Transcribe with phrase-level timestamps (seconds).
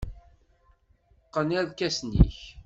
[1.27, 2.39] Qqen irkasen-nnek.